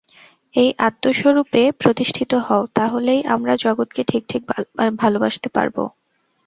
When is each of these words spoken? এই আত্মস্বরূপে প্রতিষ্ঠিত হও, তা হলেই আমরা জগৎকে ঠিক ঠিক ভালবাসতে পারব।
এই 0.55 0.69
আত্মস্বরূপে 0.79 1.61
প্রতিষ্ঠিত 1.79 2.31
হও, 2.47 2.63
তা 2.75 2.85
হলেই 2.87 3.21
আমরা 3.25 3.53
জগৎকে 3.57 4.01
ঠিক 4.03 4.23
ঠিক 4.27 4.41
ভালবাসতে 4.99 5.47
পারব। 5.49 5.75